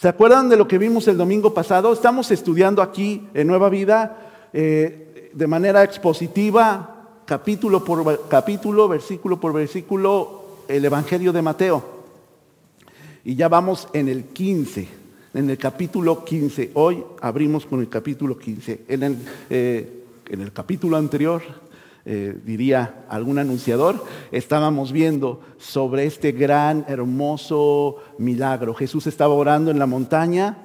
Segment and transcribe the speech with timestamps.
[0.00, 1.92] ¿Se acuerdan de lo que vimos el domingo pasado?
[1.92, 9.52] Estamos estudiando aquí en Nueva Vida eh, de manera expositiva, capítulo por capítulo, versículo por
[9.52, 11.84] versículo, el Evangelio de Mateo.
[13.26, 14.88] Y ya vamos en el 15,
[15.34, 16.70] en el capítulo 15.
[16.72, 18.84] Hoy abrimos con el capítulo 15.
[18.88, 19.18] En el,
[19.50, 21.42] eh, en el capítulo anterior
[22.06, 28.74] eh, diría algún anunciador, estábamos viendo sobre este gran, hermoso milagro.
[28.74, 30.56] Jesús estaba orando en la montaña,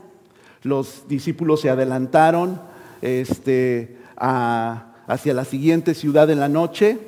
[0.63, 2.61] los discípulos se adelantaron
[3.01, 6.99] este, hacia la siguiente ciudad en la noche,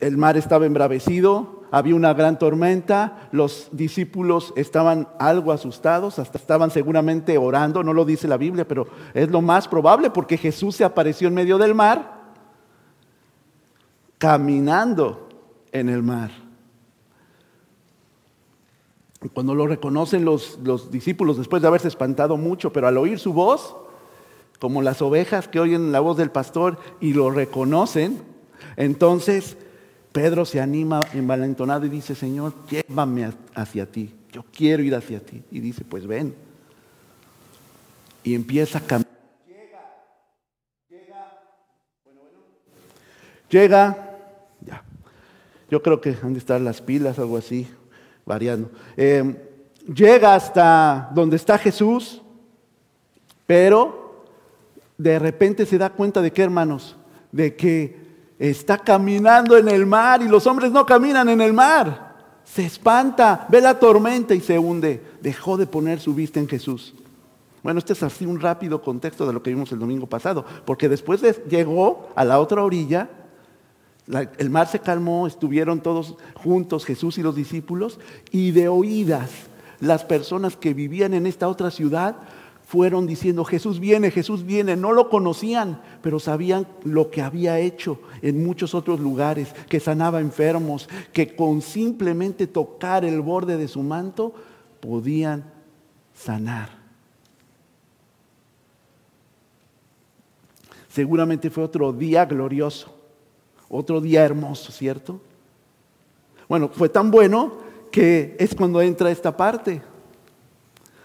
[0.00, 6.70] el mar estaba embravecido, había una gran tormenta, los discípulos estaban algo asustados, hasta estaban
[6.70, 10.84] seguramente orando, no lo dice la Biblia, pero es lo más probable porque Jesús se
[10.84, 12.17] apareció en medio del mar
[14.18, 15.28] caminando
[15.72, 16.30] en el mar.
[19.32, 23.32] Cuando lo reconocen los, los, discípulos después de haberse espantado mucho, pero al oír su
[23.32, 23.76] voz,
[24.60, 28.22] como las ovejas que oyen la voz del pastor y lo reconocen,
[28.76, 29.56] entonces
[30.12, 35.42] Pedro se anima envalentonado y dice, Señor, llévame hacia ti, yo quiero ir hacia ti.
[35.50, 36.34] Y dice, pues ven.
[38.22, 39.12] Y empieza a caminar.
[39.46, 39.80] Llega,
[40.88, 41.40] llega,
[42.04, 42.38] bueno, bueno.
[43.50, 44.07] Llega
[45.70, 47.68] yo creo que han de estar las pilas, algo así,
[48.24, 48.70] variando.
[48.96, 49.48] Eh,
[49.92, 52.22] llega hasta donde está Jesús,
[53.46, 54.24] pero
[54.96, 56.96] de repente se da cuenta de qué, hermanos,
[57.32, 62.08] de que está caminando en el mar y los hombres no caminan en el mar.
[62.44, 65.02] Se espanta, ve la tormenta y se hunde.
[65.20, 66.94] Dejó de poner su vista en Jesús.
[67.62, 70.88] Bueno, este es así un rápido contexto de lo que vimos el domingo pasado, porque
[70.88, 73.10] después llegó a la otra orilla
[74.38, 77.98] el mar se calmó, estuvieron todos juntos, Jesús y los discípulos,
[78.30, 79.30] y de oídas
[79.80, 82.16] las personas que vivían en esta otra ciudad
[82.66, 84.76] fueron diciendo, Jesús viene, Jesús viene.
[84.76, 90.20] No lo conocían, pero sabían lo que había hecho en muchos otros lugares, que sanaba
[90.20, 94.34] enfermos, que con simplemente tocar el borde de su manto
[94.80, 95.50] podían
[96.14, 96.76] sanar.
[100.90, 102.97] Seguramente fue otro día glorioso.
[103.68, 105.20] Otro día hermoso, ¿cierto?
[106.48, 107.58] Bueno, fue tan bueno
[107.90, 109.82] que es cuando entra esta parte,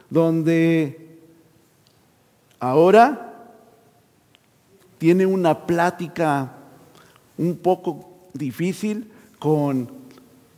[0.09, 1.19] donde
[2.59, 3.33] ahora
[4.97, 6.53] tiene una plática
[7.37, 9.89] un poco difícil con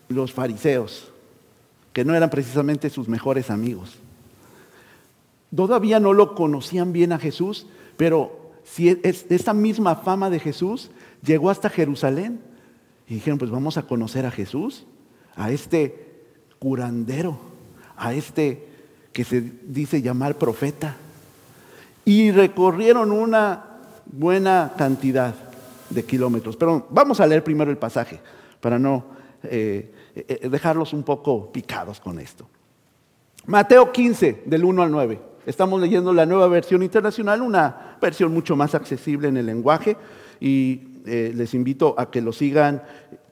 [0.10, 1.12] los fariseos,
[1.94, 3.98] que no eran precisamente sus mejores amigos.
[5.56, 7.66] Todavía no lo conocían bien a Jesús,
[7.98, 10.90] pero si es esa misma fama de Jesús
[11.24, 12.42] llegó hasta Jerusalén
[13.08, 14.86] y dijeron, pues vamos a conocer a Jesús,
[15.36, 16.24] a este
[16.60, 17.38] curandero,
[17.96, 18.68] a este
[19.14, 20.98] que se dice llamar profeta.
[22.04, 23.66] Y recorrieron una
[24.06, 25.34] buena cantidad
[25.90, 26.58] de kilómetros.
[26.58, 28.20] Pero vamos a leer primero el pasaje
[28.60, 29.06] para no
[29.44, 32.48] eh, eh, dejarlos un poco picados con esto.
[33.46, 35.35] Mateo 15, del 1 al 9.
[35.46, 39.96] Estamos leyendo la nueva versión internacional, una versión mucho más accesible en el lenguaje
[40.40, 42.82] y eh, les invito a que lo sigan,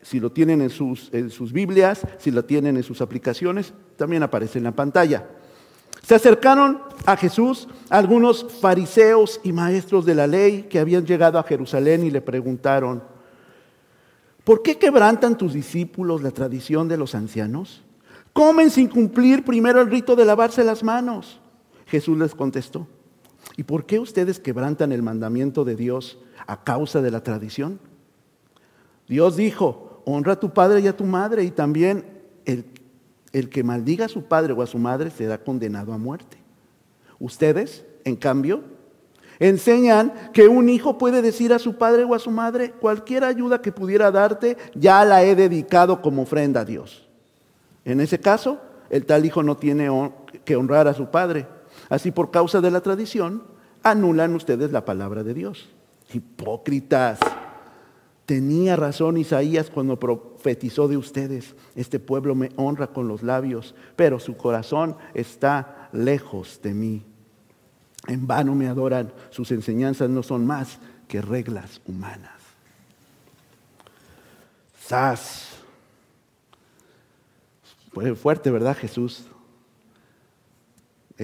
[0.02, 4.22] si lo tienen en sus, en sus Biblias, si lo tienen en sus aplicaciones, también
[4.22, 5.28] aparece en la pantalla.
[6.04, 11.44] Se acercaron a Jesús algunos fariseos y maestros de la ley que habían llegado a
[11.44, 13.02] Jerusalén y le preguntaron,
[14.44, 17.84] ¿por qué quebrantan tus discípulos la tradición de los ancianos?
[18.34, 21.40] Comen sin cumplir primero el rito de lavarse las manos.
[21.94, 22.88] Jesús les contestó,
[23.56, 26.18] ¿y por qué ustedes quebrantan el mandamiento de Dios
[26.48, 27.80] a causa de la tradición.
[29.08, 32.06] Dios dijo, honra a tu padre y a tu madre y también
[32.46, 32.66] el,
[33.32, 36.38] el que maldiga a su padre o a su madre será condenado a muerte.
[37.20, 38.64] Ustedes, en cambio,
[39.40, 43.62] enseñan que un hijo puede decir a su padre o a su madre, cualquier ayuda
[43.62, 47.08] que pudiera darte, ya la he dedicado como ofrenda a Dios.
[47.86, 48.60] En ese caso,
[48.90, 49.90] el tal hijo no tiene
[50.46, 51.48] que honrar a su padre.
[51.90, 53.44] Así por causa de la tradición,
[53.84, 55.70] anulan ustedes la palabra de Dios.
[56.14, 57.20] Hipócritas.
[58.26, 61.56] Tenía razón Isaías cuando profetizó de ustedes.
[61.76, 67.04] Este pueblo me honra con los labios, pero su corazón está lejos de mí.
[68.08, 72.32] En vano me adoran, sus enseñanzas no son más que reglas humanas.
[74.80, 75.50] Sas.
[77.94, 79.28] Fue fuerte, ¿verdad, Jesús?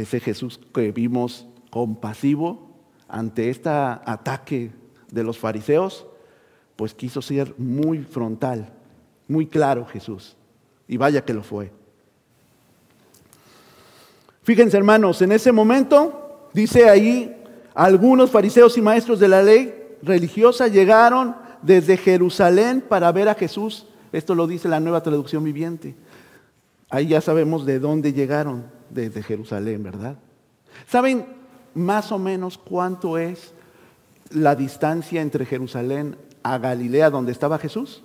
[0.01, 2.69] Ese Jesús que vimos compasivo,
[3.07, 4.71] ante este ataque
[5.11, 6.05] de los fariseos,
[6.75, 8.69] pues quiso ser muy frontal,
[9.27, 10.37] muy claro Jesús.
[10.87, 11.71] Y vaya que lo fue.
[14.43, 17.35] Fíjense hermanos, en ese momento, dice ahí,
[17.73, 23.85] algunos fariseos y maestros de la ley religiosa llegaron desde Jerusalén para ver a Jesús.
[24.11, 25.95] Esto lo dice la nueva traducción viviente.
[26.89, 30.17] Ahí ya sabemos de dónde llegaron, desde Jerusalén, ¿verdad?
[30.87, 31.25] ¿Saben
[31.73, 33.53] más o menos cuánto es
[34.31, 38.03] la distancia entre Jerusalén a Galilea, donde estaba Jesús?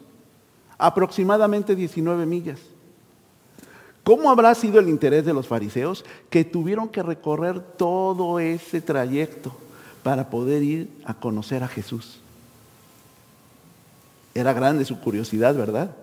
[0.78, 2.60] Aproximadamente 19 millas.
[4.02, 9.56] ¿Cómo habrá sido el interés de los fariseos que tuvieron que recorrer todo ese trayecto
[10.02, 12.20] para poder ir a conocer a Jesús?
[14.34, 15.96] Era grande su curiosidad, ¿verdad?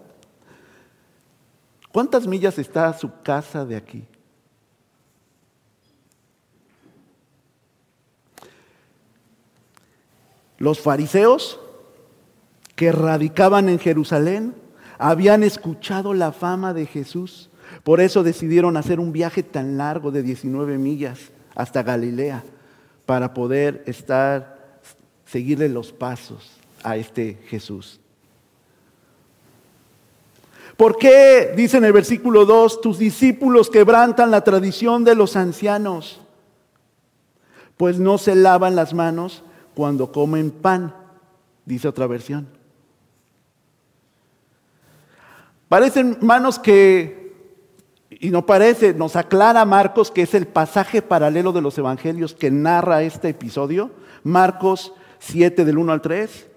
[1.91, 4.03] ¿Cuántas millas está su casa de aquí?
[10.61, 11.59] Los fariseos
[12.75, 14.53] que radicaban en Jerusalén
[14.99, 17.49] habían escuchado la fama de Jesús.
[17.83, 21.17] Por eso decidieron hacer un viaje tan largo de 19 millas
[21.55, 22.43] hasta Galilea
[23.07, 24.79] para poder estar,
[25.25, 26.51] seguirle los pasos
[26.83, 27.99] a este Jesús.
[30.77, 36.21] ¿Por qué, dice en el versículo 2, tus discípulos quebrantan la tradición de los ancianos?
[37.77, 39.43] Pues no se lavan las manos
[39.73, 40.95] cuando comen pan,
[41.65, 42.47] dice otra versión.
[45.69, 47.33] Parecen manos que,
[48.09, 52.51] y no parece, nos aclara Marcos que es el pasaje paralelo de los evangelios que
[52.51, 53.91] narra este episodio,
[54.23, 56.47] Marcos 7 del 1 al 3.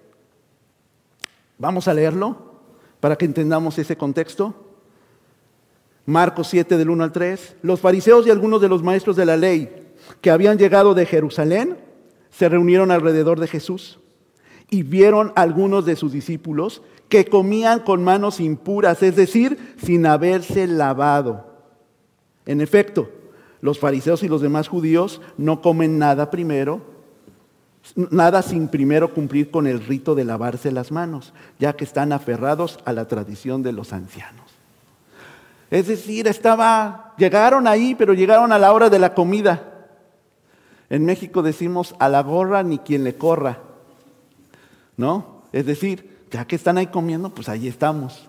[1.57, 2.59] Vamos a leerlo
[2.99, 4.53] para que entendamos ese contexto.
[6.05, 7.55] Marcos 7 del 1 al 3.
[7.61, 11.84] Los fariseos y algunos de los maestros de la ley que habían llegado de Jerusalén
[12.37, 13.99] se reunieron alrededor de Jesús
[14.69, 20.05] y vieron a algunos de sus discípulos que comían con manos impuras, es decir, sin
[20.05, 21.53] haberse lavado.
[22.45, 23.09] En efecto,
[23.61, 26.95] los fariseos y los demás judíos no comen nada primero
[27.95, 32.79] nada sin primero cumplir con el rito de lavarse las manos, ya que están aferrados
[32.85, 34.45] a la tradición de los ancianos.
[35.69, 39.74] Es decir, estaba, llegaron ahí, pero llegaron a la hora de la comida.
[40.89, 43.59] En México decimos a la gorra ni quien le corra.
[44.97, 45.43] ¿No?
[45.51, 48.25] Es decir, ya que están ahí comiendo, pues ahí estamos.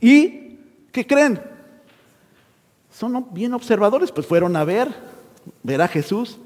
[0.00, 0.58] ¿Y
[0.92, 1.40] qué creen?
[2.92, 4.94] Son bien observadores, pues fueron a ver,
[5.62, 6.38] ver a Jesús.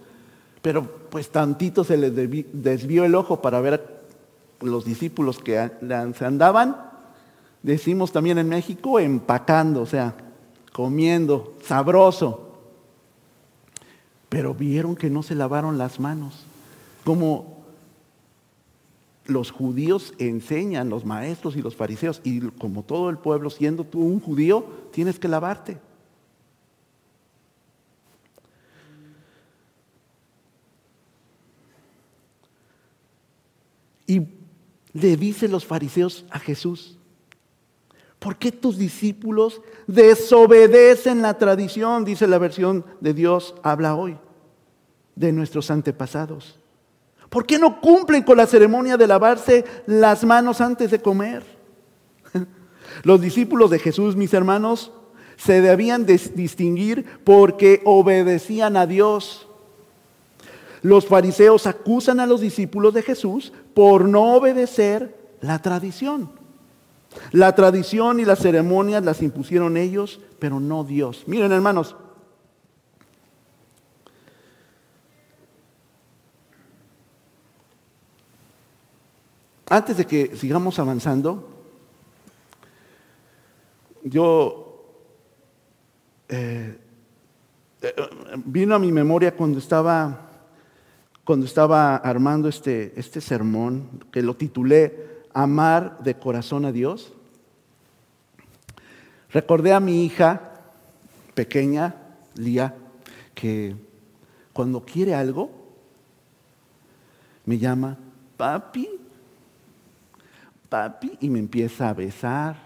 [0.62, 5.70] Pero pues tantito se les desvió el ojo para ver a los discípulos que
[6.16, 6.76] se andaban,
[7.62, 10.14] decimos también en México, empacando, o sea,
[10.72, 12.43] comiendo, sabroso.
[14.34, 16.44] Pero vieron que no se lavaron las manos,
[17.04, 17.62] como
[19.26, 24.00] los judíos enseñan, los maestros y los fariseos, y como todo el pueblo, siendo tú
[24.00, 25.78] un judío, tienes que lavarte.
[34.08, 34.22] Y
[34.94, 36.98] le dicen los fariseos a Jesús,
[38.18, 42.04] ¿por qué tus discípulos desobedecen la tradición?
[42.04, 44.18] Dice la versión de Dios, habla hoy,
[45.16, 46.58] de nuestros antepasados.
[47.28, 51.44] ¿Por qué no cumplen con la ceremonia de lavarse las manos antes de comer?
[53.02, 54.92] Los discípulos de Jesús, mis hermanos,
[55.36, 59.48] se debían distinguir porque obedecían a Dios
[60.84, 66.28] los fariseos acusan a los discípulos de Jesús por no obedecer la tradición.
[67.32, 71.24] La tradición y las ceremonias las impusieron ellos, pero no Dios.
[71.26, 71.96] Miren, hermanos,
[79.68, 81.50] antes de que sigamos avanzando,
[84.02, 84.84] yo
[86.28, 86.78] eh,
[87.82, 87.94] eh,
[88.44, 90.24] vino a mi memoria cuando estaba
[91.24, 97.14] cuando estaba armando este, este sermón, que lo titulé Amar de corazón a Dios,
[99.30, 100.52] recordé a mi hija
[101.34, 101.94] pequeña,
[102.34, 102.76] Lía,
[103.34, 103.74] que
[104.52, 105.50] cuando quiere algo,
[107.46, 107.96] me llama,
[108.36, 108.88] papi,
[111.20, 112.56] y me empieza a besar,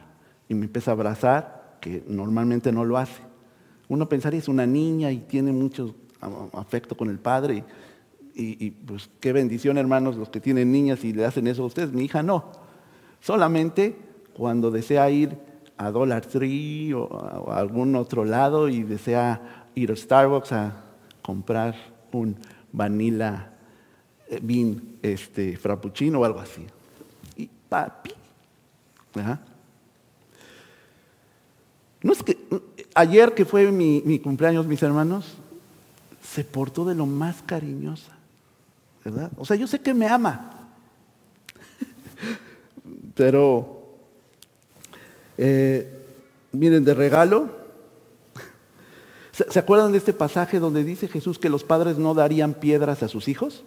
[0.49, 3.23] y me empieza a abrazar, que normalmente no lo hace.
[3.89, 5.95] Uno pensaría, es una niña y tiene mucho
[6.53, 7.65] afecto con el padre,
[8.41, 11.93] y, pues qué bendición, hermanos, los que tienen niñas y le hacen eso a ustedes.
[11.93, 12.53] Mi hija no.
[13.21, 13.97] Solamente
[14.33, 15.37] cuando desea ir
[15.77, 20.85] a Dollar Tree o a, algún otro lado y desea ir a Starbucks a
[21.21, 21.75] comprar
[22.13, 22.37] un
[22.71, 23.55] vanilla
[24.29, 26.65] eh, bean este, frappuccino o algo así.
[27.69, 28.13] Papi.
[32.03, 32.39] No es que
[32.95, 35.35] ayer que fue mi, mi cumpleaños, mis hermanos,
[36.23, 38.13] se portó de lo más cariñosa,
[39.05, 39.31] ¿verdad?
[39.37, 40.69] O sea, yo sé que me ama,
[43.15, 43.83] pero
[45.37, 45.91] eh,
[46.53, 47.51] miren, de regalo,
[49.33, 53.09] ¿se acuerdan de este pasaje donde dice Jesús que los padres no darían piedras a
[53.09, 53.65] sus hijos?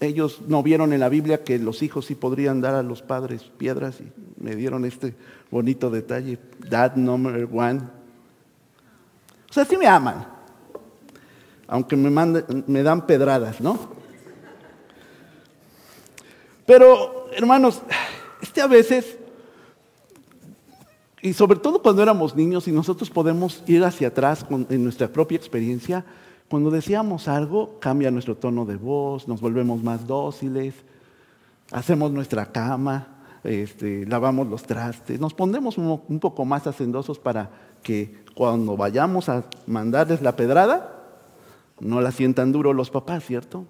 [0.00, 3.42] Ellos no vieron en la Biblia que los hijos sí podrían dar a los padres
[3.58, 4.12] piedras y
[4.42, 5.14] me dieron este
[5.50, 6.38] bonito detalle,
[6.68, 7.80] dad number one.
[9.50, 10.38] O sea, sí me aman
[11.68, 12.10] aunque me,
[12.66, 13.78] me dan pedradas, ¿no?
[16.66, 17.82] Pero, hermanos,
[18.42, 19.18] este a veces,
[21.20, 25.36] y sobre todo cuando éramos niños y nosotros podemos ir hacia atrás en nuestra propia
[25.36, 26.04] experiencia,
[26.48, 30.74] cuando decíamos algo, cambia nuestro tono de voz, nos volvemos más dóciles,
[31.70, 33.06] hacemos nuestra cama,
[33.44, 37.50] este, lavamos los trastes, nos ponemos un poco más hacendosos para
[37.82, 40.94] que cuando vayamos a mandarles la pedrada,
[41.80, 43.66] no la sientan duro los papás, ¿cierto?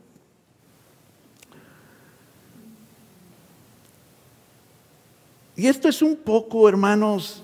[5.57, 7.43] Y esto es un poco, hermanos,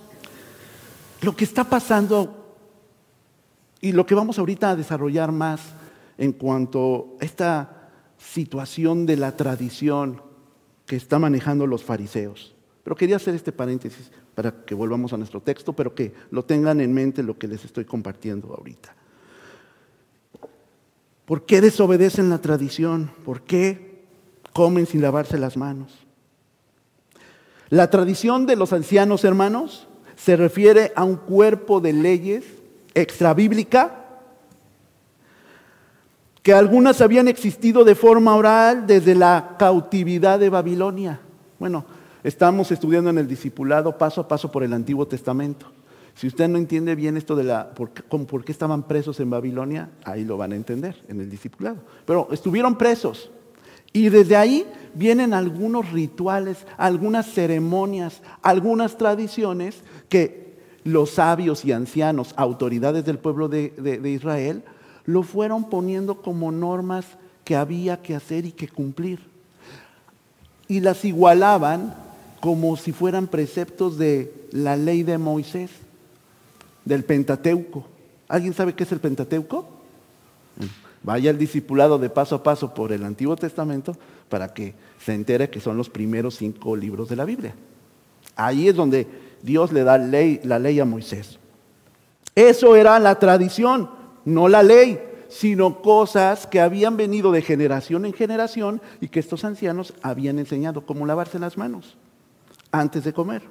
[1.20, 2.43] lo que está pasando
[3.84, 5.60] y lo que vamos ahorita a desarrollar más
[6.16, 10.22] en cuanto a esta situación de la tradición
[10.86, 12.54] que está manejando los fariseos.
[12.82, 16.80] Pero quería hacer este paréntesis para que volvamos a nuestro texto, pero que lo tengan
[16.80, 18.96] en mente lo que les estoy compartiendo ahorita.
[21.26, 23.10] ¿Por qué desobedecen la tradición?
[23.22, 24.06] ¿Por qué
[24.54, 25.92] comen sin lavarse las manos?
[27.68, 32.63] La tradición de los ancianos hermanos se refiere a un cuerpo de leyes
[32.94, 34.04] extrabíblica
[36.42, 41.18] que algunas habían existido de forma oral desde la cautividad de Babilonia.
[41.58, 41.86] Bueno,
[42.22, 45.72] estamos estudiando en el discipulado paso a paso por el Antiguo Testamento.
[46.14, 49.88] Si usted no entiende bien esto de la, por, por qué estaban presos en Babilonia,
[50.04, 51.78] ahí lo van a entender en el discipulado.
[52.04, 53.30] Pero estuvieron presos.
[53.94, 60.43] Y desde ahí vienen algunos rituales, algunas ceremonias, algunas tradiciones que
[60.84, 64.62] los sabios y ancianos, autoridades del pueblo de, Israel,
[65.06, 67.06] lo fueron poniendo como normas
[67.44, 69.20] que había que hacer y que cumplir.
[70.68, 71.94] Y las igualaban
[72.40, 75.70] como si fueran preceptos de la ley de Moisés
[76.84, 77.86] del Pentateuco.
[78.28, 79.66] ¿Alguien sabe qué es el Pentateuco?
[81.02, 83.96] Vaya el discipulado de paso a paso por el Antiguo Testamento
[84.28, 87.54] para que se entere que son los primeros cinco libros de la Biblia.
[88.36, 89.06] Ahí es donde
[89.44, 91.38] Dios le da la ley a Moisés.
[92.34, 93.90] Eso era la tradición,
[94.24, 94.98] no la ley,
[95.28, 100.86] sino cosas que habían venido de generación en generación y que estos ancianos habían enseñado,
[100.86, 101.98] como lavarse las manos
[102.72, 103.42] antes de comer.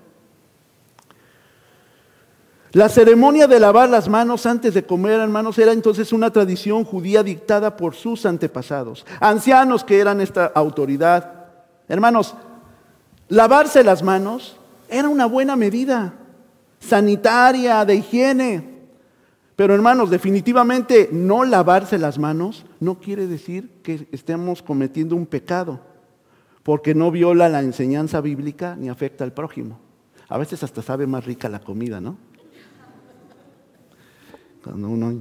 [2.71, 7.21] La ceremonia de lavar las manos antes de comer, hermanos, era entonces una tradición judía
[7.21, 11.49] dictada por sus antepasados, ancianos que eran esta autoridad.
[11.87, 12.33] Hermanos,
[13.27, 14.57] lavarse las manos
[14.93, 16.13] era una buena medida
[16.79, 18.73] sanitaria, de higiene.
[19.55, 25.79] Pero hermanos, definitivamente no lavarse las manos no quiere decir que estemos cometiendo un pecado,
[26.63, 29.79] porque no viola la enseñanza bíblica ni afecta al prójimo.
[30.29, 32.17] A veces hasta sabe más rica la comida, ¿no?
[34.63, 35.19] cuando uno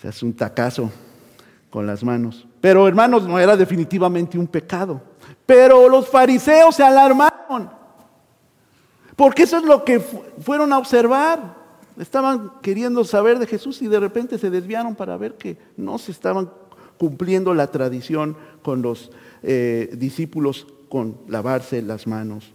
[0.00, 0.90] se hace un tacazo
[1.68, 2.46] con las manos.
[2.60, 5.02] Pero hermanos, no era definitivamente un pecado.
[5.44, 7.70] Pero los fariseos se alarmaron,
[9.18, 11.56] porque eso es lo que fueron a observar.
[11.98, 16.12] Estaban queriendo saber de Jesús y de repente se desviaron para ver que no se
[16.12, 16.48] estaban
[16.98, 19.10] cumpliendo la tradición con los
[19.42, 22.52] eh, discípulos con lavarse las manos.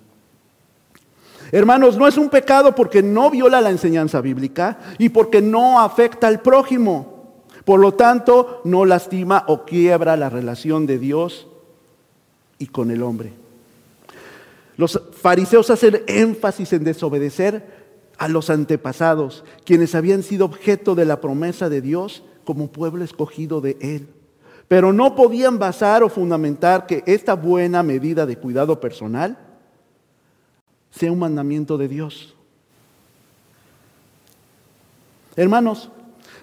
[1.52, 6.28] Hermanos, no es un pecado porque no viola la enseñanza bíblica y porque no afecta
[6.28, 7.44] al prójimo.
[7.66, 11.46] Por lo tanto, no lastima o quiebra la relación de Dios
[12.58, 13.43] y con el hombre.
[14.78, 17.84] Los fariseos hacen énfasis en desobedecer
[18.18, 23.62] a los antepasados, quienes habían sido objeto de la promesa de Dios como pueblo escogido
[23.62, 24.08] de Él.
[24.68, 29.38] Pero no podían basar o fundamentar que esta buena medida de cuidado personal
[30.92, 32.36] sea un mandamiento de Dios.
[35.36, 35.90] Hermanos,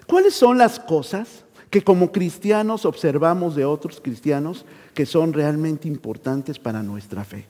[0.07, 6.59] ¿cuáles son las cosas que como cristianos observamos de otros cristianos que son realmente importantes
[6.59, 7.45] para nuestra fe?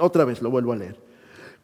[0.00, 0.96] Otra vez lo vuelvo a leer.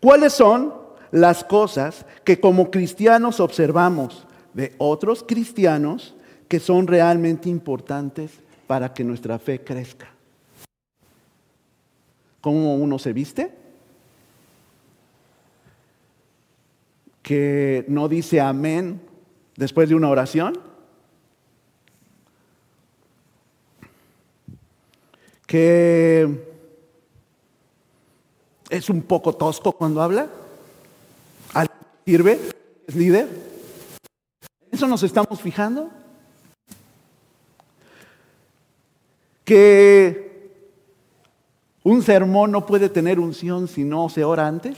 [0.00, 0.75] ¿Cuáles son
[1.11, 6.14] las cosas que como cristianos observamos de otros cristianos
[6.49, 8.33] que son realmente importantes
[8.67, 10.09] para que nuestra fe crezca?
[12.40, 13.61] ¿Cómo uno se viste?
[17.31, 19.00] que no dice amén
[19.55, 20.59] después de una oración,
[25.47, 26.50] que
[28.71, 30.29] es un poco tosco cuando habla,
[32.05, 32.41] sirve,
[32.87, 33.29] es líder.
[34.71, 35.91] ¿Eso nos estamos fijando?
[39.45, 40.31] Que
[41.83, 44.77] un sermón no puede tener unción si no se ora antes.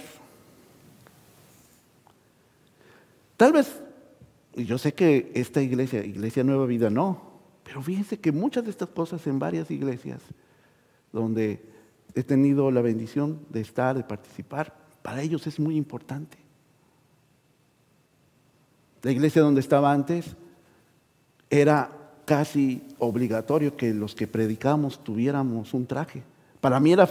[3.36, 3.80] Tal vez,
[4.54, 7.20] yo sé que esta iglesia, Iglesia Nueva Vida, no,
[7.64, 10.20] pero fíjense que muchas de estas cosas en varias iglesias
[11.12, 11.71] donde
[12.14, 16.38] he tenido la bendición de estar, de participar, para ellos es muy importante.
[19.02, 20.36] La iglesia donde estaba antes
[21.50, 21.90] era
[22.24, 26.22] casi obligatorio que los que predicamos tuviéramos un traje.
[26.60, 27.08] Para mí era,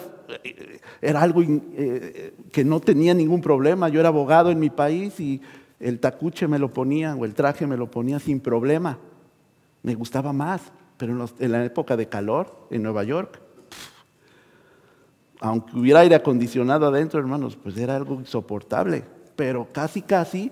[1.01, 3.89] era algo eh, que no tenía ningún problema.
[3.89, 5.41] Yo era abogado en mi país y
[5.79, 8.97] el tacuche me lo ponía o el traje me lo ponía sin problema.
[9.83, 10.61] Me gustaba más,
[10.95, 13.41] pero en la época de calor en Nueva York
[15.41, 19.03] aunque hubiera aire acondicionado adentro, hermanos, pues era algo insoportable.
[19.35, 20.51] Pero casi, casi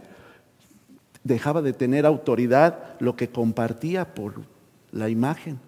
[1.24, 4.42] dejaba de tener autoridad lo que compartía por
[4.92, 5.60] la imagen.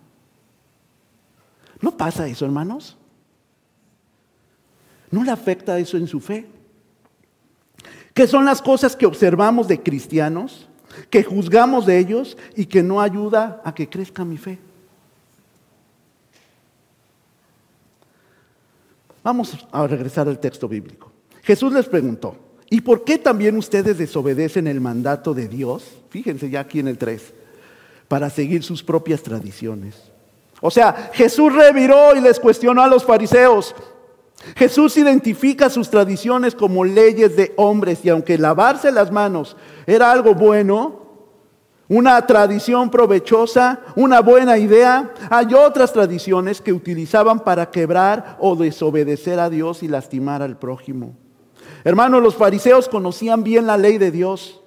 [1.82, 2.98] ¿No pasa eso, hermanos?
[5.12, 6.48] ¿No le afecta eso en su fe?
[8.16, 10.68] ¿Qué son las cosas que observamos de cristianos,
[11.12, 14.58] que juzgamos de ellos y que no ayuda a que crezca mi fe?
[19.24, 21.12] Vamos a regresar al texto bíblico.
[21.44, 22.36] Jesús les preguntó,
[22.70, 25.84] ¿y por qué también ustedes desobedecen el mandato de Dios?
[26.10, 27.34] Fíjense ya aquí en el 3,
[28.08, 29.96] para seguir sus propias tradiciones.
[30.62, 33.76] O sea, Jesús reviró y les cuestionó a los fariseos.
[34.56, 40.34] Jesús identifica sus tradiciones como leyes de hombres y aunque lavarse las manos era algo
[40.34, 41.01] bueno,
[41.92, 45.14] una tradición provechosa, una buena idea.
[45.30, 51.18] Hay otras tradiciones que utilizaban para quebrar o desobedecer a Dios y lastimar al prójimo.
[51.84, 54.62] Hermanos, los fariseos conocían bien la ley de Dios.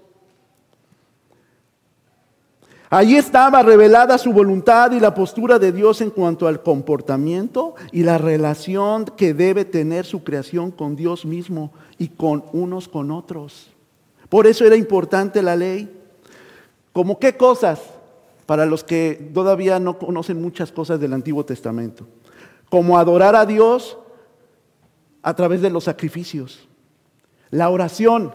[2.91, 8.03] Allí estaba revelada su voluntad y la postura de Dios en cuanto al comportamiento y
[8.03, 13.71] la relación que debe tener su creación con Dios mismo y con unos con otros.
[14.29, 16.04] Por eso era importante la ley.
[16.95, 17.81] ¿Cómo qué cosas?
[18.47, 22.07] Para los que todavía no conocen muchas cosas del Antiguo Testamento.
[22.71, 23.99] Como adorar a Dios
[25.21, 26.69] a través de los sacrificios.
[27.51, 28.33] La oración.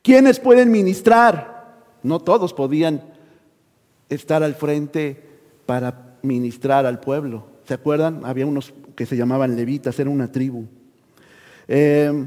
[0.00, 1.84] ¿Quiénes pueden ministrar?
[2.02, 3.02] No todos podían
[4.08, 5.22] estar al frente
[5.66, 7.46] para ministrar al pueblo.
[7.64, 8.22] ¿Se acuerdan?
[8.24, 10.64] Había unos que se llamaban levitas, era una tribu.
[11.68, 12.26] Eh,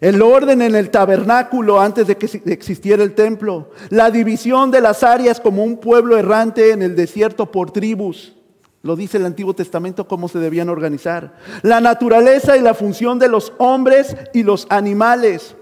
[0.00, 5.02] el orden en el tabernáculo antes de que existiera el templo, la división de las
[5.02, 8.34] áreas como un pueblo errante en el desierto por tribus,
[8.82, 13.28] lo dice el Antiguo Testamento cómo se debían organizar, la naturaleza y la función de
[13.28, 15.56] los hombres y los animales,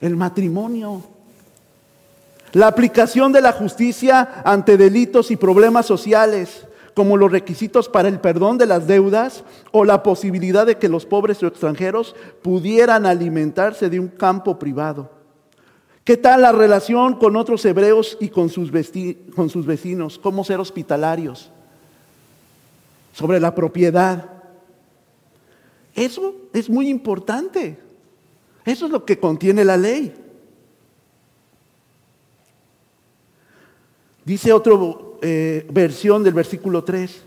[0.00, 1.02] el matrimonio,
[2.52, 8.20] la aplicación de la justicia ante delitos y problemas sociales, como los requisitos para el
[8.20, 13.90] perdón de las deudas o la posibilidad de que los pobres o extranjeros pudieran alimentarse
[13.90, 15.10] de un campo privado.
[16.04, 18.70] ¿Qué tal la relación con otros hebreos y con sus,
[19.34, 20.18] con sus vecinos?
[20.18, 21.50] ¿Cómo ser hospitalarios?
[23.12, 24.30] Sobre la propiedad.
[25.94, 27.78] Eso es muy importante.
[28.64, 30.14] Eso es lo que contiene la ley.
[34.24, 37.22] Dice otro eh, versión del versículo 3.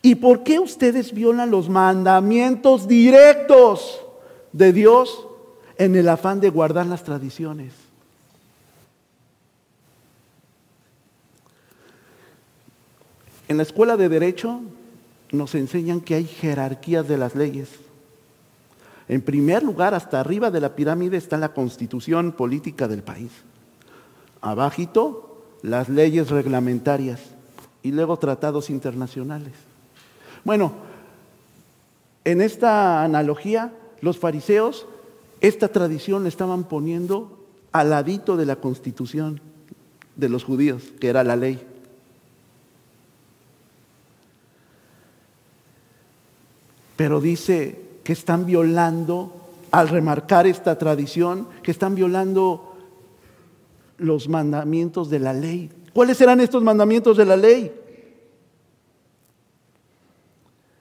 [0.00, 4.00] ¿Y por qué ustedes violan los mandamientos directos
[4.52, 5.26] de Dios
[5.76, 7.74] en el afán de guardar las tradiciones?
[13.48, 14.62] En la escuela de derecho
[15.30, 17.68] nos enseñan que hay jerarquías de las leyes.
[19.08, 23.30] En primer lugar, hasta arriba de la pirámide está la constitución política del país.
[24.40, 27.31] Abajito, las leyes reglamentarias
[27.82, 29.52] y luego tratados internacionales.
[30.44, 30.72] Bueno,
[32.24, 34.86] en esta analogía, los fariseos
[35.42, 37.36] esta tradición la estaban poniendo
[37.72, 39.40] al ladito de la constitución
[40.14, 41.60] de los judíos, que era la ley.
[46.94, 49.32] Pero dice que están violando,
[49.72, 52.76] al remarcar esta tradición, que están violando
[53.98, 55.72] los mandamientos de la ley.
[55.92, 57.72] ¿Cuáles serán estos mandamientos de la ley?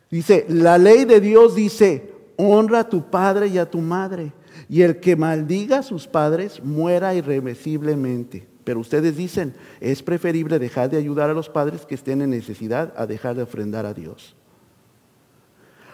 [0.09, 4.33] Dice, la ley de Dios dice, honra a tu padre y a tu madre.
[4.69, 8.47] Y el que maldiga a sus padres muera irreversiblemente.
[8.63, 12.93] Pero ustedes dicen, es preferible dejar de ayudar a los padres que estén en necesidad
[12.95, 14.35] a dejar de ofrendar a Dios.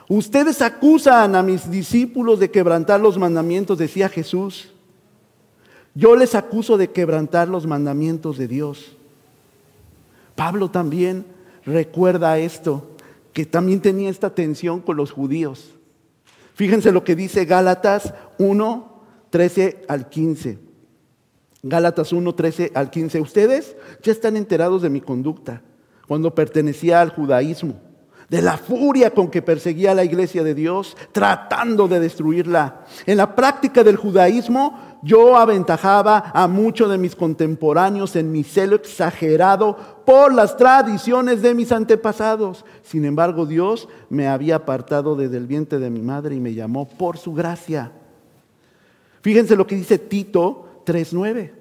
[0.10, 4.74] Ustedes acusan a mis discípulos de quebrantar los mandamientos, decía Jesús.
[5.94, 8.97] Yo les acuso de quebrantar los mandamientos de Dios.
[10.38, 11.26] Pablo también
[11.66, 12.92] recuerda esto,
[13.34, 15.74] que también tenía esta tensión con los judíos.
[16.54, 20.60] Fíjense lo que dice Gálatas 1, 13 al 15.
[21.64, 23.20] Gálatas 1, 13 al 15.
[23.20, 25.64] Ustedes ya están enterados de mi conducta
[26.08, 27.82] cuando pertenecía al judaísmo,
[28.30, 32.86] de la furia con que perseguía a la iglesia de Dios, tratando de destruirla.
[33.08, 38.76] En la práctica del judaísmo, yo aventajaba a muchos de mis contemporáneos en mi celo
[38.76, 42.66] exagerado por las tradiciones de mis antepasados.
[42.84, 46.88] Sin embargo, Dios me había apartado desde el vientre de mi madre y me llamó
[46.88, 47.92] por su gracia.
[49.22, 51.52] Fíjense lo que dice Tito 3.9.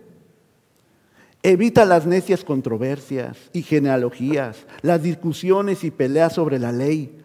[1.42, 7.20] Evita las necias controversias y genealogías, las discusiones y peleas sobre la ley,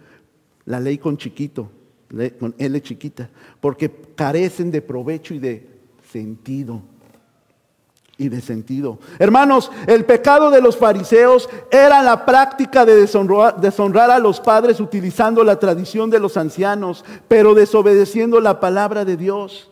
[0.65, 1.71] la ley con chiquito,
[2.39, 5.80] con L chiquita, porque carecen de provecho y de
[6.11, 6.81] sentido.
[8.17, 8.99] Y de sentido.
[9.17, 15.43] Hermanos, el pecado de los fariseos era la práctica de deshonrar, a los padres utilizando
[15.43, 19.71] la tradición de los ancianos, pero desobedeciendo la palabra de Dios.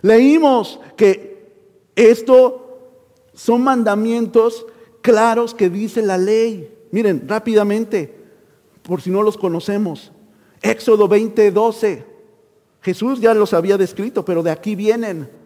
[0.00, 1.52] Leímos que
[1.94, 2.78] esto
[3.34, 4.64] son mandamientos
[5.02, 6.74] claros que dice la ley.
[6.92, 8.18] Miren, rápidamente,
[8.82, 10.10] por si no los conocemos.
[10.62, 12.06] Éxodo 20, 12.
[12.80, 15.39] Jesús ya los había descrito, pero de aquí vienen.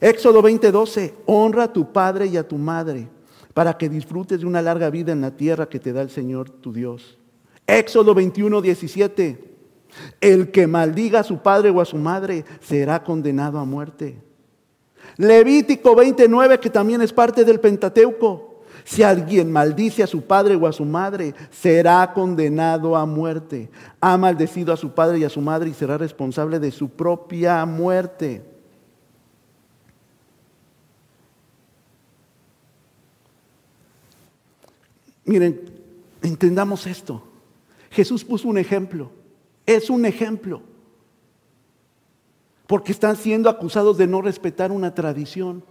[0.00, 3.08] Éxodo 20:12, honra a tu padre y a tu madre
[3.52, 6.50] para que disfrutes de una larga vida en la tierra que te da el Señor
[6.50, 7.18] tu Dios.
[7.66, 9.38] Éxodo 21:17,
[10.20, 14.22] el que maldiga a su padre o a su madre será condenado a muerte.
[15.16, 18.62] Levítico 29, que también es parte del Pentateuco.
[18.84, 23.70] Si alguien maldice a su padre o a su madre, será condenado a muerte.
[24.00, 27.66] Ha maldecido a su padre y a su madre y será responsable de su propia
[27.66, 28.57] muerte.
[35.28, 35.60] Miren,
[36.22, 37.22] entendamos esto.
[37.90, 39.10] Jesús puso un ejemplo.
[39.66, 40.62] Es un ejemplo.
[42.66, 45.62] Porque están siendo acusados de no respetar una tradición.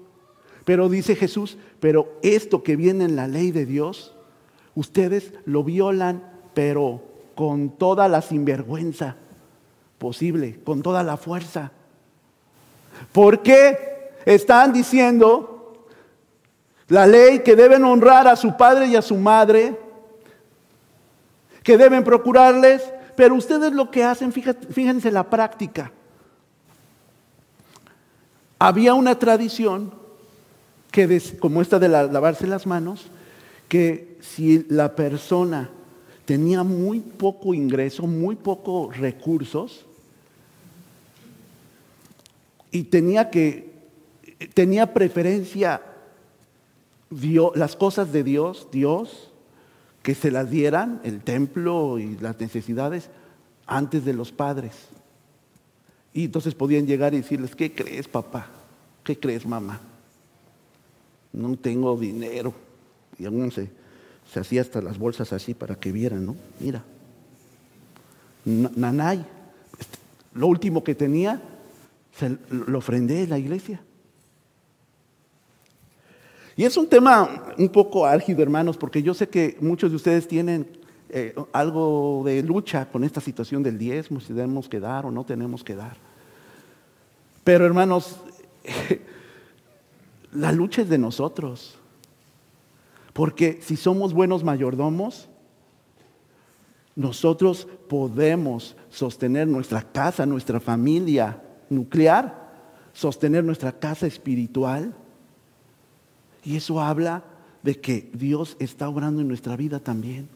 [0.64, 4.14] Pero dice Jesús, pero esto que viene en la ley de Dios,
[4.76, 6.22] ustedes lo violan,
[6.54, 7.02] pero
[7.34, 9.16] con toda la sinvergüenza
[9.98, 11.72] posible, con toda la fuerza.
[13.12, 15.57] ¿Por qué están diciendo
[16.90, 19.78] la ley que deben honrar a su padre y a su madre,
[21.64, 22.82] que deben procurarles,
[23.16, 25.92] pero ustedes lo que hacen, fíjense la práctica.
[28.60, 29.94] Había una tradición
[30.92, 33.08] que, como esta de lavarse las manos,
[33.68, 35.70] que si la persona
[36.26, 39.86] tenía muy poco ingreso, muy pocos recursos,
[42.72, 43.74] y tenía que,
[44.54, 45.82] tenía preferencia
[47.10, 49.32] las cosas de Dios, Dios,
[50.04, 53.10] que se las dieran, el templo y las necesidades,
[53.66, 54.74] antes de los padres.
[56.14, 58.48] Y entonces podían llegar y decirles, ¿qué crees papá?
[59.04, 59.80] ¿Qué crees mamá?
[61.34, 62.54] No tengo dinero.
[63.20, 63.70] Y aún se,
[64.32, 66.36] se hacía hasta las bolsas así para que vieran, ¿no?
[66.60, 66.84] Mira.
[68.46, 69.26] Nanay,
[69.78, 69.98] este,
[70.34, 71.42] lo último que tenía,
[72.18, 73.82] se lo ofrendé en la iglesia.
[76.58, 80.28] Y es un tema un poco álgido, hermanos, porque yo sé que muchos de ustedes
[80.28, 80.68] tienen
[81.10, 85.24] eh, algo de lucha con esta situación del diezmo, si tenemos que dar o no
[85.24, 85.96] tenemos que dar.
[87.44, 88.20] Pero hermanos,
[90.34, 91.78] la lucha es de nosotros.
[93.14, 95.30] Porque si somos buenos mayordomos,
[96.96, 101.40] nosotros podemos sostener nuestra casa, nuestra familia
[101.70, 102.50] nuclear,
[102.94, 104.96] sostener nuestra casa espiritual
[106.48, 107.26] y eso habla
[107.62, 110.30] de que Dios está obrando en nuestra vida también.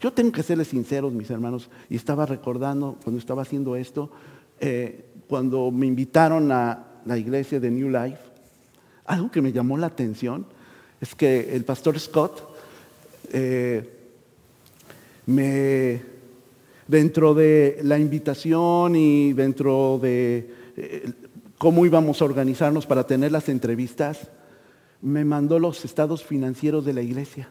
[0.00, 4.12] Yo tengo que serles sinceros, mis hermanos, y estaba recordando cuando estaba haciendo esto,
[4.60, 8.20] eh, cuando me invitaron a la iglesia de New Life,
[9.06, 10.46] algo que me llamó la atención
[11.00, 12.40] es que el pastor Scott
[13.32, 13.90] eh,
[15.26, 16.00] me,
[16.86, 21.12] dentro de la invitación y dentro de eh,
[21.58, 24.30] cómo íbamos a organizarnos para tener las entrevistas,
[25.02, 27.48] me mandó los estados financieros de la iglesia.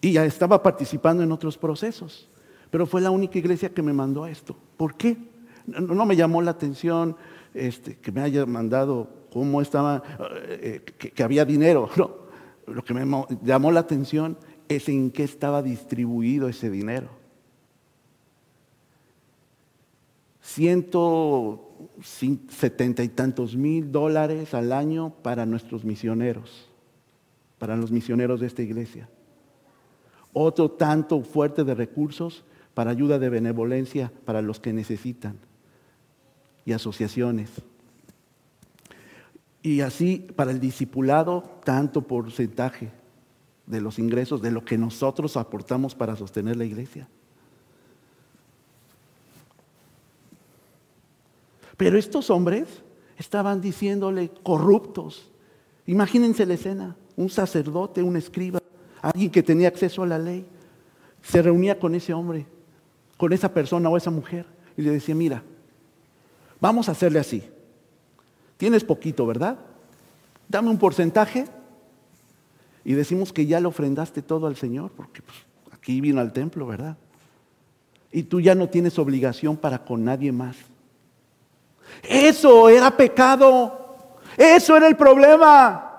[0.00, 2.28] Y ya estaba participando en otros procesos,
[2.70, 4.56] pero fue la única iglesia que me mandó esto.
[4.76, 5.16] ¿Por qué?
[5.66, 7.16] No, me llamó la atención
[7.52, 10.02] este, que me haya mandado cómo estaba,
[10.46, 11.88] eh, que, que, había dinero.
[11.96, 12.24] No,
[12.66, 14.38] lo que me llamó la atención
[14.68, 17.08] es en qué estaba distribuido ese dinero.
[20.40, 21.63] Ciento
[22.02, 26.68] setenta y tantos mil dólares al año para nuestros misioneros,
[27.58, 29.08] para los misioneros de esta iglesia.
[30.32, 32.44] Otro tanto fuerte de recursos
[32.74, 35.38] para ayuda de benevolencia para los que necesitan
[36.64, 37.50] y asociaciones.
[39.62, 42.90] Y así para el discipulado, tanto porcentaje
[43.66, 47.08] de los ingresos, de lo que nosotros aportamos para sostener la iglesia.
[51.76, 52.66] Pero estos hombres
[53.18, 55.30] estaban diciéndole corruptos.
[55.86, 58.60] Imagínense la escena, un sacerdote, un escriba,
[59.02, 60.46] alguien que tenía acceso a la ley,
[61.22, 62.46] se reunía con ese hombre,
[63.16, 65.42] con esa persona o esa mujer, y le decía, mira,
[66.60, 67.42] vamos a hacerle así.
[68.56, 69.58] Tienes poquito, ¿verdad?
[70.48, 71.46] Dame un porcentaje
[72.84, 75.38] y decimos que ya le ofrendaste todo al Señor, porque pues,
[75.72, 76.96] aquí vino al templo, ¿verdad?
[78.12, 80.56] Y tú ya no tienes obligación para con nadie más.
[82.02, 83.96] Eso era pecado.
[84.36, 85.92] Eso era el problema.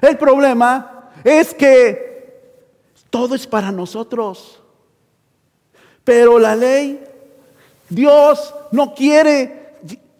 [0.00, 2.54] El problema es que
[3.10, 4.60] todo es para nosotros.
[6.04, 7.04] Pero la ley,
[7.88, 9.60] Dios no quiere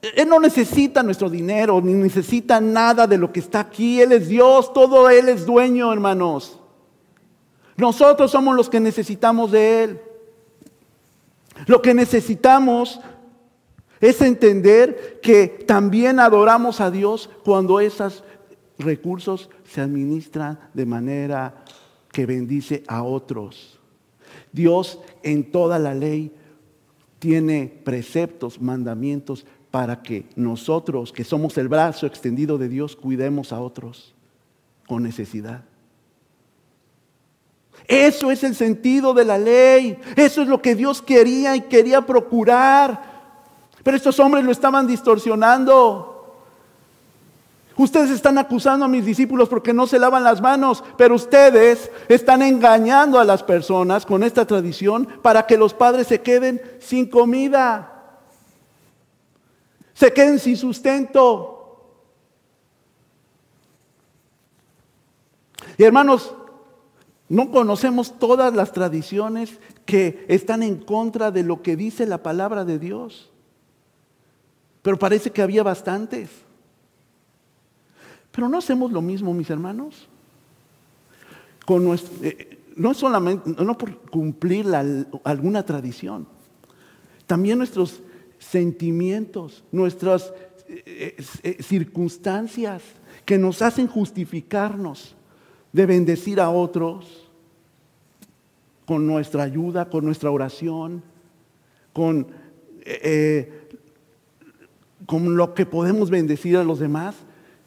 [0.03, 4.01] él no necesita nuestro dinero, ni necesita nada de lo que está aquí.
[4.01, 6.59] Él es Dios, todo Él es dueño, hermanos.
[7.77, 10.01] Nosotros somos los que necesitamos de Él.
[11.67, 13.01] Lo que necesitamos
[14.01, 18.25] es entender que también adoramos a Dios cuando esos
[18.79, 21.65] recursos se administran de manera
[22.11, 23.79] que bendice a otros.
[24.53, 26.33] Dios en toda la ley
[27.19, 33.61] tiene preceptos, mandamientos para que nosotros, que somos el brazo extendido de Dios, cuidemos a
[33.61, 34.15] otros
[34.89, 35.63] con necesidad.
[37.87, 39.99] Eso es el sentido de la ley.
[40.17, 43.10] Eso es lo que Dios quería y quería procurar.
[43.83, 46.07] Pero estos hombres lo estaban distorsionando.
[47.77, 52.43] Ustedes están acusando a mis discípulos porque no se lavan las manos, pero ustedes están
[52.43, 57.91] engañando a las personas con esta tradición para que los padres se queden sin comida
[60.01, 61.93] se queden sin sustento.
[65.77, 66.35] Y hermanos,
[67.29, 72.65] no conocemos todas las tradiciones que están en contra de lo que dice la palabra
[72.65, 73.31] de Dios.
[74.83, 76.31] Pero parece que había bastantes.
[78.33, 80.09] Pero no hacemos lo mismo, mis hermanos.
[81.67, 81.87] Con
[82.23, 84.67] eh, no solamente, no por cumplir
[85.25, 86.27] alguna tradición,
[87.27, 88.03] también nuestros
[88.39, 90.33] sentimientos, nuestras
[90.69, 92.83] eh, eh, circunstancias
[93.25, 95.15] que nos hacen justificarnos
[95.73, 97.29] de bendecir a otros
[98.87, 101.03] con nuestra ayuda, con nuestra oración,
[101.93, 102.29] con,
[105.11, 107.17] con lo que podemos bendecir a los demás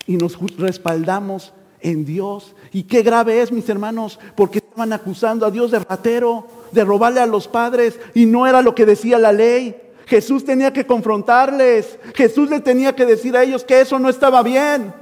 [0.08, 1.52] y nos respaldamos
[1.82, 2.56] en Dios.
[2.72, 7.20] Y qué grave es, mis hermanos, porque estaban acusando a Dios de ratero, de robarle
[7.20, 9.76] a los padres, y no era lo que decía la ley.
[10.06, 12.00] Jesús tenía que confrontarles.
[12.16, 14.94] Jesús le tenía que decir a ellos que eso no estaba bien.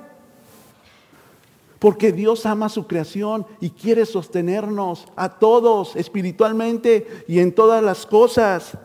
[1.78, 8.08] Porque Dios ama su creación y quiere sostenernos a todos espiritualmente y en todas las
[8.08, 8.80] cosas.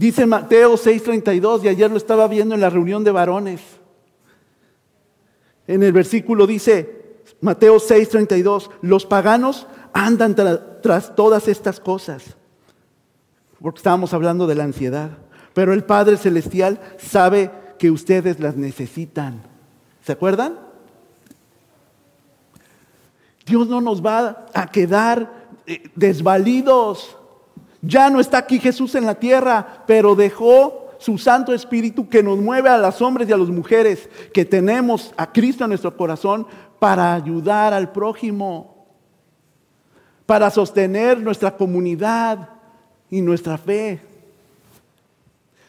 [0.00, 3.60] Dice Mateo 6:32 y ayer lo estaba viendo en la reunión de varones.
[5.66, 10.34] En el versículo dice, Mateo 6:32, los paganos andan
[10.82, 12.34] tras todas estas cosas.
[13.60, 15.18] Porque estábamos hablando de la ansiedad.
[15.52, 19.42] Pero el Padre Celestial sabe que ustedes las necesitan.
[20.02, 20.60] ¿Se acuerdan?
[23.44, 27.18] Dios no nos va a quedar eh, desvalidos.
[27.82, 32.38] Ya no está aquí Jesús en la tierra, pero dejó su Santo Espíritu que nos
[32.38, 36.46] mueve a los hombres y a las mujeres que tenemos a Cristo en nuestro corazón
[36.78, 38.80] para ayudar al prójimo
[40.30, 42.50] para sostener nuestra comunidad
[43.10, 43.98] y nuestra fe.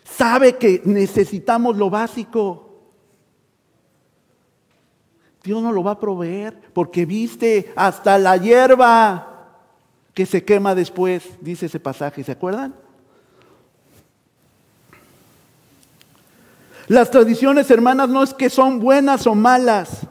[0.04, 2.69] Sabe que necesitamos lo básico.
[5.43, 9.31] Dios nos lo va a proveer porque viste hasta la hierba
[10.13, 12.74] que se quema después, dice ese pasaje, ¿se acuerdan?
[16.88, 20.08] Las tradiciones, hermanas, no es que son buenas o malas.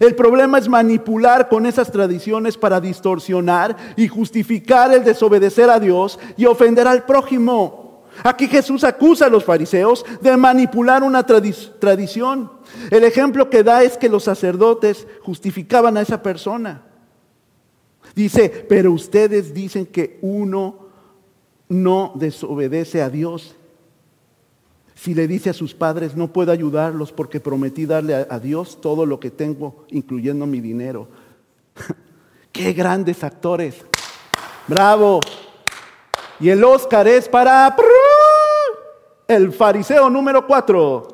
[0.00, 6.18] El problema es manipular con esas tradiciones para distorsionar y justificar el desobedecer a Dios
[6.36, 8.02] y ofender al prójimo.
[8.22, 12.50] Aquí Jesús acusa a los fariseos de manipular una tradición.
[12.90, 16.82] El ejemplo que da es que los sacerdotes justificaban a esa persona.
[18.14, 20.84] Dice, pero ustedes dicen que uno
[21.68, 23.56] no desobedece a Dios.
[24.94, 29.04] Si le dice a sus padres, no puedo ayudarlos porque prometí darle a, Dios todo
[29.04, 31.08] lo que tengo, incluyendo mi dinero.
[32.52, 33.84] Qué grandes actores.
[34.68, 35.20] Bravo.
[36.38, 37.74] Y el Oscar es para
[39.26, 41.13] el fariseo número cuatro.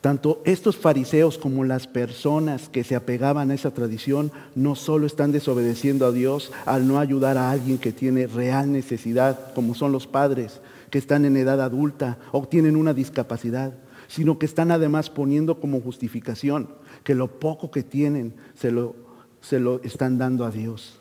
[0.00, 5.32] Tanto estos fariseos como las personas que se apegaban a esa tradición no solo están
[5.32, 10.06] desobedeciendo a Dios al no ayudar a alguien que tiene real necesidad, como son los
[10.06, 13.74] padres que están en edad adulta o tienen una discapacidad,
[14.06, 16.68] sino que están además poniendo como justificación
[17.02, 18.94] que lo poco que tienen se lo,
[19.40, 20.98] se lo están dando a Dios.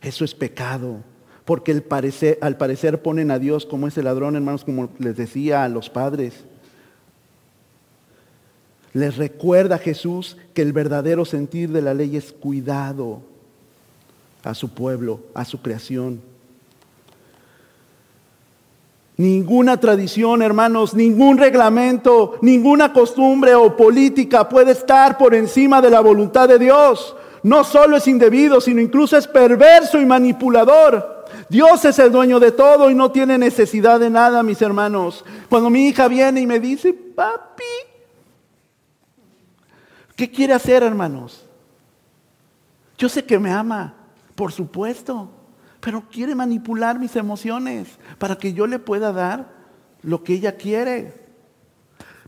[0.00, 1.04] Eso es pecado,
[1.44, 1.70] porque
[2.40, 6.44] al parecer ponen a Dios como ese ladrón, hermanos, como les decía a los padres
[8.96, 13.20] les recuerda Jesús que el verdadero sentir de la ley es cuidado
[14.42, 16.22] a su pueblo, a su creación.
[19.18, 26.00] Ninguna tradición, hermanos, ningún reglamento, ninguna costumbre o política puede estar por encima de la
[26.00, 27.14] voluntad de Dios.
[27.42, 31.26] No solo es indebido, sino incluso es perverso y manipulador.
[31.50, 35.22] Dios es el dueño de todo y no tiene necesidad de nada, mis hermanos.
[35.50, 37.62] Cuando mi hija viene y me dice, papi,
[40.16, 41.44] ¿Qué quiere hacer, hermanos?
[42.96, 43.94] Yo sé que me ama,
[44.34, 45.28] por supuesto,
[45.80, 49.46] pero quiere manipular mis emociones para que yo le pueda dar
[50.02, 51.26] lo que ella quiere.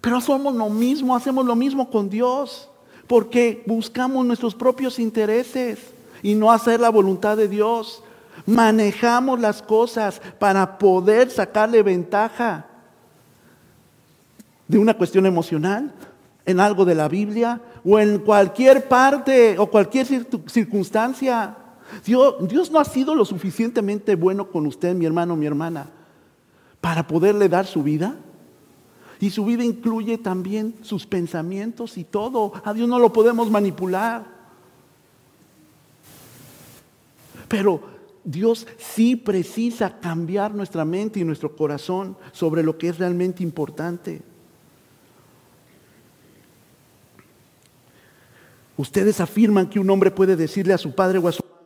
[0.03, 2.69] Pero somos lo mismo, hacemos lo mismo con Dios,
[3.07, 5.79] porque buscamos nuestros propios intereses
[6.23, 8.03] y no hacer la voluntad de Dios.
[8.45, 12.67] Manejamos las cosas para poder sacarle ventaja
[14.69, 15.93] de una cuestión emocional,
[16.49, 21.55] en algo de la Biblia o en cualquier parte o cualquier circunstancia.
[22.07, 25.91] Dios, no ha sido lo suficientemente bueno con usted, mi hermano, mi hermana,
[26.81, 28.17] para poderle dar su vida.
[29.21, 32.55] Y su vida incluye también sus pensamientos y todo.
[32.65, 34.25] A Dios no lo podemos manipular.
[37.47, 37.83] Pero
[38.25, 44.23] Dios sí precisa cambiar nuestra mente y nuestro corazón sobre lo que es realmente importante.
[48.79, 51.59] Ustedes afirman que un hombre puede decirle a su padre o a su madre,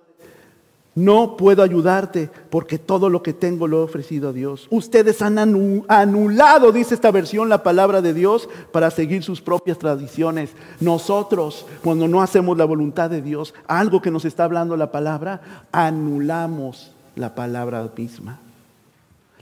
[0.95, 4.67] no puedo ayudarte porque todo lo que tengo lo he ofrecido a Dios.
[4.71, 10.53] Ustedes han anulado, dice esta versión, la palabra de Dios para seguir sus propias tradiciones.
[10.81, 15.67] Nosotros, cuando no hacemos la voluntad de Dios, algo que nos está hablando la palabra,
[15.71, 18.41] anulamos la palabra misma.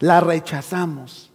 [0.00, 1.30] La rechazamos.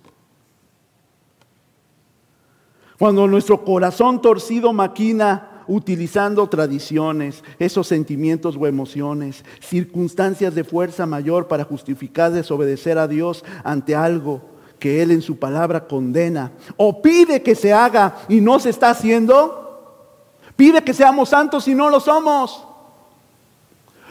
[2.99, 11.47] Cuando nuestro corazón torcido maquina utilizando tradiciones, esos sentimientos o emociones, circunstancias de fuerza mayor
[11.47, 14.41] para justificar desobedecer a Dios ante algo
[14.79, 18.89] que Él en su palabra condena, o pide que se haga y no se está
[18.89, 20.13] haciendo,
[20.55, 22.65] pide que seamos santos y no lo somos.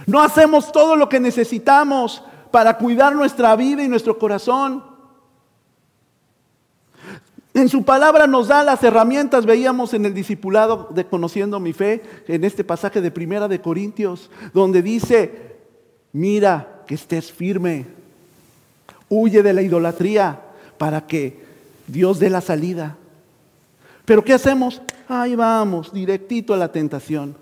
[0.06, 4.93] No hacemos todo lo que necesitamos para cuidar nuestra vida y nuestro corazón.
[7.54, 12.02] En su palabra nos da las herramientas, veíamos en el discipulado de Conociendo mi Fe,
[12.26, 15.54] en este pasaje de Primera de Corintios, donde dice,
[16.12, 17.86] mira que estés firme,
[19.08, 20.40] huye de la idolatría
[20.78, 21.44] para que
[21.86, 22.96] Dios dé la salida.
[24.04, 24.82] Pero ¿qué hacemos?
[25.08, 27.36] Ahí vamos, directito a la tentación.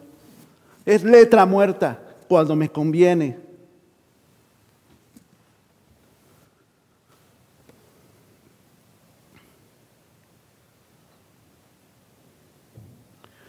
[0.84, 3.38] Es letra muerta cuando me conviene.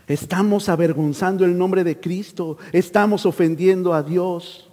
[0.08, 4.70] Estamos avergonzando el nombre de Cristo, estamos ofendiendo a Dios.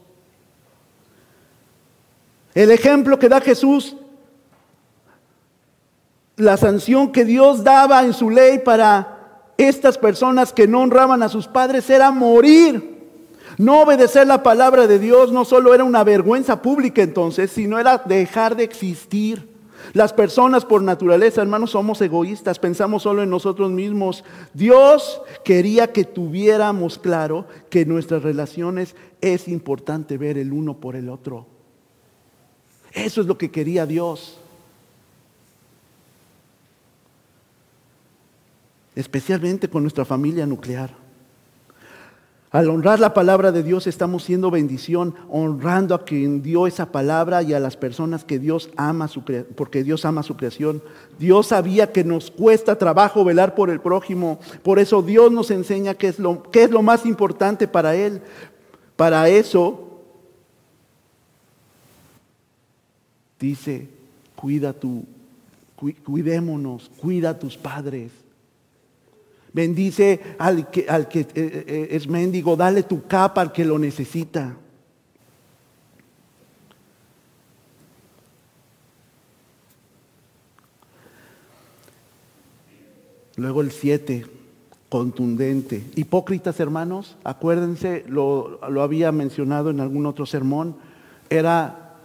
[2.54, 3.96] El ejemplo que da Jesús,
[6.36, 9.18] la sanción que Dios daba en su ley para
[9.56, 12.98] estas personas que no honraban a sus padres era morir.
[13.58, 17.98] No obedecer la palabra de Dios no solo era una vergüenza pública entonces, sino era
[17.98, 19.49] dejar de existir.
[19.92, 24.24] Las personas por naturaleza, hermanos, somos egoístas, pensamos solo en nosotros mismos.
[24.54, 30.94] Dios quería que tuviéramos claro que en nuestras relaciones es importante ver el uno por
[30.94, 31.46] el otro.
[32.92, 34.38] Eso es lo que quería Dios.
[38.94, 40.99] Especialmente con nuestra familia nuclear.
[42.52, 47.44] Al honrar la palabra de Dios estamos siendo bendición, honrando a quien dio esa palabra
[47.44, 49.22] y a las personas que Dios ama, su
[49.54, 50.82] porque Dios ama su creación.
[51.16, 55.94] Dios sabía que nos cuesta trabajo velar por el prójimo, por eso Dios nos enseña
[55.94, 58.20] qué es lo, qué es lo más importante para Él.
[58.96, 60.02] Para eso,
[63.38, 63.86] dice,
[64.34, 65.04] cuida tu,
[66.04, 68.10] cuidémonos, cuida a tus padres.
[69.52, 74.56] Bendice al que, eh, eh, es mendigo, dale tu capa al que lo necesita.
[83.36, 84.26] Luego el 7,
[84.88, 85.82] contundente.
[85.96, 90.76] Hipócritas, hermanos, acuérdense, lo, lo, había mencionado en algún otro sermón,
[91.30, 91.96] era,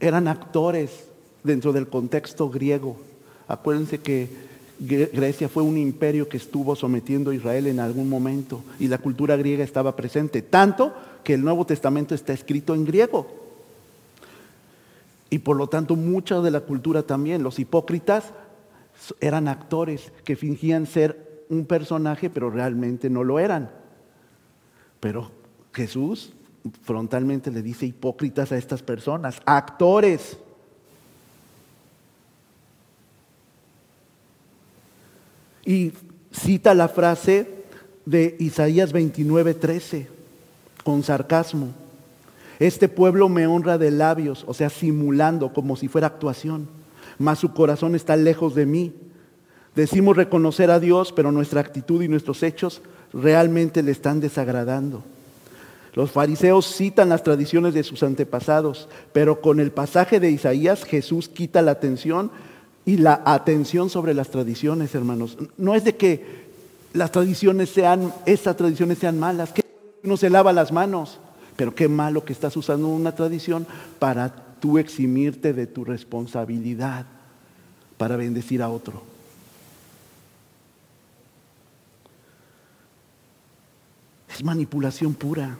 [0.00, 1.04] eran actores
[1.44, 2.96] dentro del contexto griego.
[3.48, 4.51] Acuérdense que
[4.84, 9.36] Grecia fue un imperio que estuvo sometiendo a Israel en algún momento y la cultura
[9.36, 13.28] griega estaba presente, tanto que el Nuevo Testamento está escrito en griego.
[15.30, 18.32] Y por lo tanto mucha de la cultura también, los hipócritas
[19.20, 23.70] eran actores que fingían ser un personaje pero realmente no lo eran.
[24.98, 25.30] Pero
[25.72, 26.32] Jesús
[26.82, 30.38] frontalmente le dice hipócritas a estas personas, actores.
[35.64, 35.92] Y
[36.32, 37.48] cita la frase
[38.04, 40.08] de Isaías 29, 13,
[40.82, 41.72] con sarcasmo.
[42.58, 46.68] Este pueblo me honra de labios, o sea, simulando como si fuera actuación,
[47.18, 48.92] mas su corazón está lejos de mí.
[49.74, 52.82] Decimos reconocer a Dios, pero nuestra actitud y nuestros hechos
[53.12, 55.02] realmente le están desagradando.
[55.94, 61.28] Los fariseos citan las tradiciones de sus antepasados, pero con el pasaje de Isaías Jesús
[61.28, 62.30] quita la atención
[62.84, 65.38] y la atención sobre las tradiciones, hermanos.
[65.56, 66.42] No es de que
[66.92, 69.62] las tradiciones sean, estas tradiciones sean malas, que
[70.02, 71.18] uno se lava las manos,
[71.56, 73.66] pero qué malo que estás usando una tradición
[73.98, 77.06] para tú eximirte de tu responsabilidad
[77.98, 79.02] para bendecir a otro.
[84.28, 85.56] Es manipulación pura.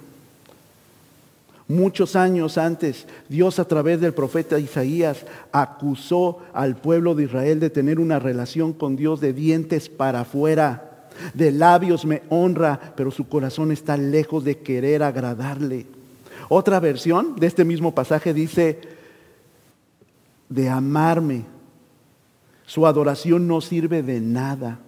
[1.72, 7.70] Muchos años antes, Dios a través del profeta Isaías acusó al pueblo de Israel de
[7.70, 11.08] tener una relación con Dios de dientes para afuera.
[11.32, 15.86] De labios me honra, pero su corazón está lejos de querer agradarle.
[16.50, 18.78] Otra versión de este mismo pasaje dice,
[20.50, 21.46] de amarme.
[22.66, 24.78] Su adoración no sirve de nada.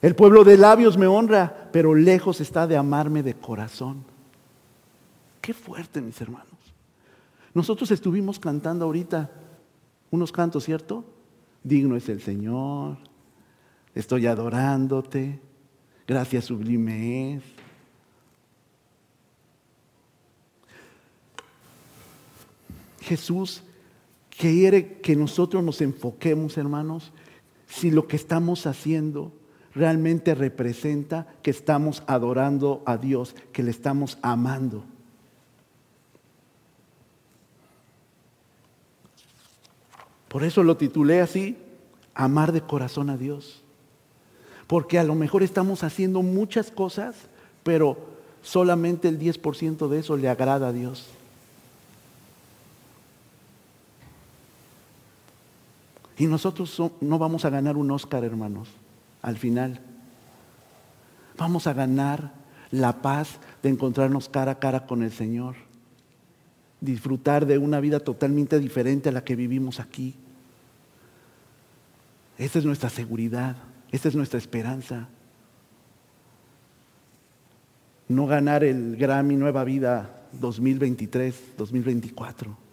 [0.00, 4.13] El pueblo de labios me honra, pero lejos está de amarme de corazón.
[5.44, 6.48] Qué fuerte, mis hermanos.
[7.52, 9.30] Nosotros estuvimos cantando ahorita
[10.10, 11.04] unos cantos, ¿cierto?
[11.62, 12.96] Digno es el Señor,
[13.94, 15.38] estoy adorándote,
[16.08, 17.42] gracias sublime es.
[23.02, 23.62] Jesús
[24.38, 27.12] quiere que nosotros nos enfoquemos, hermanos,
[27.68, 29.30] si lo que estamos haciendo
[29.74, 34.86] realmente representa que estamos adorando a Dios, que le estamos amando.
[40.34, 41.56] Por eso lo titulé así,
[42.12, 43.62] amar de corazón a Dios.
[44.66, 47.14] Porque a lo mejor estamos haciendo muchas cosas,
[47.62, 47.96] pero
[48.42, 51.06] solamente el 10% de eso le agrada a Dios.
[56.18, 58.66] Y nosotros no vamos a ganar un Oscar, hermanos,
[59.22, 59.80] al final.
[61.38, 62.32] Vamos a ganar
[62.72, 65.54] la paz de encontrarnos cara a cara con el Señor.
[66.80, 70.16] Disfrutar de una vida totalmente diferente a la que vivimos aquí.
[72.38, 73.56] Esta es nuestra seguridad,
[73.90, 75.08] esta es nuestra esperanza.
[78.08, 82.64] No ganar el Grammy Nueva Vida 2023, 2024.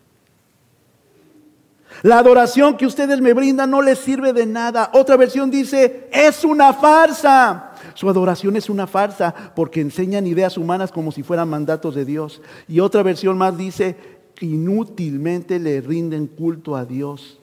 [2.04, 4.90] La adoración que ustedes me brindan no les sirve de nada.
[4.94, 7.74] Otra versión dice, es una farsa.
[7.94, 12.42] Su adoración es una farsa porque enseñan ideas humanas como si fueran mandatos de Dios.
[12.68, 13.96] Y otra versión más dice,
[14.40, 17.41] inútilmente le rinden culto a Dios.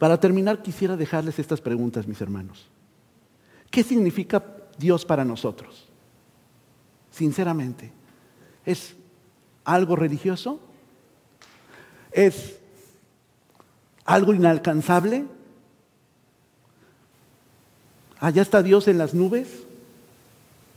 [0.00, 2.66] Para terminar, quisiera dejarles estas preguntas, mis hermanos.
[3.70, 4.42] ¿Qué significa
[4.78, 5.86] Dios para nosotros?
[7.10, 7.92] Sinceramente,
[8.64, 8.96] es
[9.62, 10.58] algo religioso?
[12.12, 12.56] ¿Es
[14.06, 15.26] algo inalcanzable?
[18.20, 19.48] Allá está Dios en las nubes,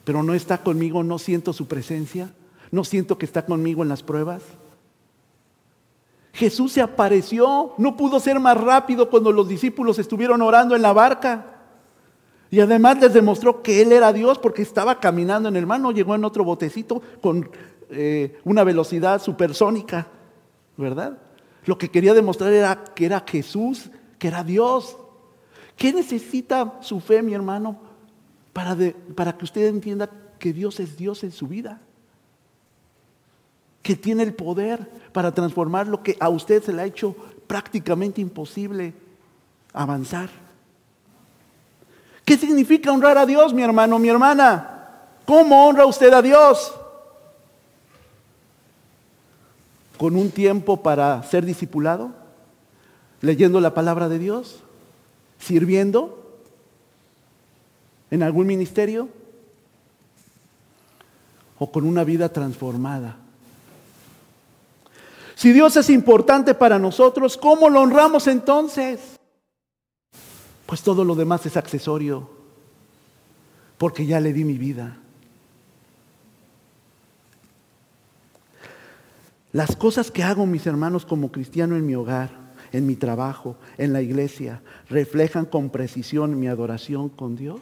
[0.03, 2.33] pero no está conmigo, no siento su presencia,
[2.71, 4.43] no siento que está conmigo en las pruebas.
[6.33, 10.91] Jesús se apareció, no pudo ser más rápido cuando los discípulos estuvieron orando en la
[10.91, 11.45] barca.
[12.49, 15.91] Y además les demostró que Él era Dios porque estaba caminando en el mar, no
[15.91, 17.49] llegó en otro botecito con
[17.91, 20.07] eh, una velocidad supersónica,
[20.75, 21.19] ¿verdad?
[21.65, 24.97] Lo que quería demostrar era que era Jesús, que era Dios.
[25.77, 27.79] ¿Qué necesita su fe, mi hermano,
[28.53, 28.75] para,
[29.15, 30.09] para que usted entienda
[30.39, 31.79] que Dios es Dios en su vida?
[33.83, 37.15] Que tiene el poder para transformar lo que a usted se le ha hecho
[37.45, 38.95] prácticamente imposible
[39.73, 40.31] avanzar.
[42.25, 44.89] ¿Qué significa honrar a Dios, mi hermano, mi hermana?
[45.27, 46.73] ¿Cómo honra usted a Dios?
[49.97, 52.11] ¿Con un tiempo para ser discipulado?
[53.21, 54.63] ¿Leyendo la palabra de Dios?
[55.43, 56.39] sirviendo
[58.09, 59.09] en algún ministerio
[61.59, 63.17] o con una vida transformada.
[65.35, 69.19] Si Dios es importante para nosotros, ¿cómo lo honramos entonces?
[70.65, 72.29] Pues todo lo demás es accesorio,
[73.77, 74.97] porque ya le di mi vida.
[79.51, 82.31] Las cosas que hago, mis hermanos, como cristiano en mi hogar,
[82.71, 87.59] en mi trabajo, en la iglesia, reflejan con precisión mi adoración con Dios?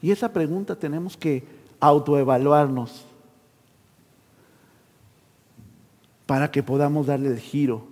[0.00, 1.44] Y esa pregunta tenemos que
[1.80, 3.04] autoevaluarnos
[6.28, 7.88] para que podamos darle el giro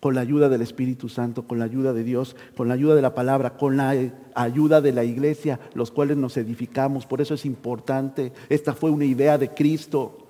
[0.00, 3.02] con la ayuda del Espíritu Santo, con la ayuda de Dios, con la ayuda de
[3.02, 3.94] la palabra, con la
[4.34, 7.04] ayuda de la iglesia, los cuales nos edificamos.
[7.04, 8.32] Por eso es importante.
[8.48, 10.26] Esta fue una idea de Cristo.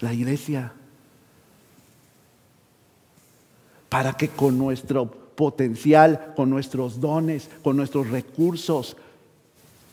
[0.00, 0.74] La iglesia
[3.88, 8.94] para que con nuestro potencial, con nuestros dones, con nuestros recursos,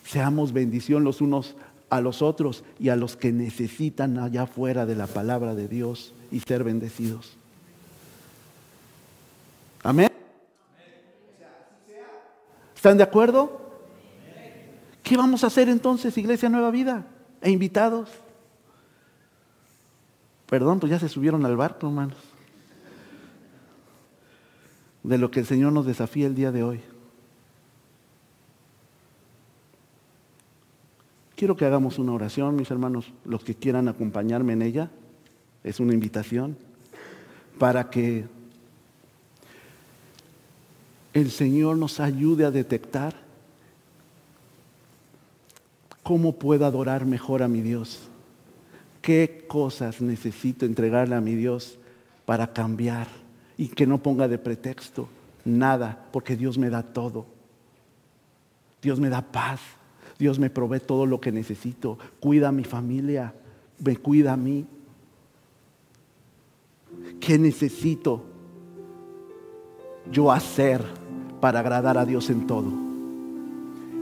[0.04, 1.56] seamos bendición los unos
[1.92, 6.16] a los otros y a los que necesitan allá fuera de la palabra de Dios
[6.32, 7.38] y ser bendecidos.
[9.84, 10.10] Amén.
[12.76, 13.62] ¿Están de acuerdo?
[15.04, 17.06] ¿Qué vamos a hacer entonces, Iglesia Nueva Vida?
[17.42, 18.10] E invitados.
[20.50, 22.18] Perdón, pues ya se subieron al barco, hermanos
[25.04, 26.82] de lo que el Señor nos desafía el día de hoy.
[31.42, 34.92] Quiero que hagamos una oración, mis hermanos, los que quieran acompañarme en ella.
[35.64, 36.56] Es una invitación
[37.58, 38.26] para que
[41.16, 43.16] el Señor nos ayude a detectar
[46.04, 48.08] cómo puedo adorar mejor a mi Dios.
[49.02, 51.80] ¿Qué cosas necesito entregarle a mi Dios
[52.28, 53.08] para cambiar?
[53.58, 55.10] y que no ponga de pretexto
[55.44, 57.26] nada, porque Dios me da todo.
[58.80, 59.81] Dios me da paz.
[60.22, 61.98] Dios me provee todo lo que necesito.
[62.20, 63.34] Cuida a mi familia,
[63.84, 64.68] me cuida a mí.
[67.20, 68.22] ¿Qué necesito
[70.12, 70.84] yo hacer
[71.40, 72.72] para agradar a Dios en todo?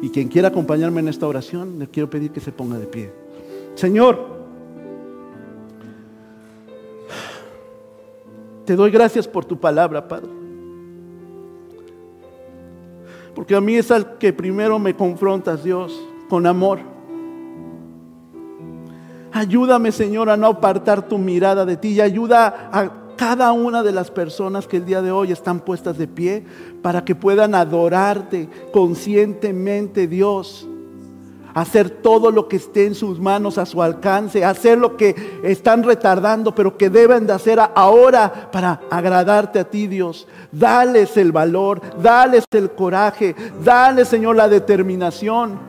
[0.01, 3.13] Y quien quiera acompañarme en esta oración, le quiero pedir que se ponga de pie.
[3.75, 4.39] Señor,
[8.65, 10.29] Te doy gracias por tu palabra, Padre.
[13.33, 15.99] Porque a mí es al que primero me confrontas, Dios,
[16.29, 16.79] con amor.
[19.33, 23.91] Ayúdame, Señor, a no apartar tu mirada de ti y ayuda a cada una de
[23.91, 26.45] las personas que el día de hoy están puestas de pie
[26.81, 30.69] para que puedan adorarte conscientemente, Dios
[31.53, 35.83] hacer todo lo que esté en sus manos a su alcance, hacer lo que están
[35.83, 40.27] retardando, pero que deben de hacer ahora para agradarte a ti, Dios.
[40.51, 45.68] Dales el valor, dales el coraje, dales, Señor, la determinación